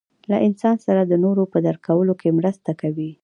له 0.31 0.37
انسان 0.47 0.75
سره 0.85 1.01
د 1.05 1.13
نورو 1.23 1.43
په 1.51 1.57
درک 1.65 1.81
کولو 1.87 2.13
کې 2.21 2.35
مرسته 2.39 2.71
کوي. 2.81 3.11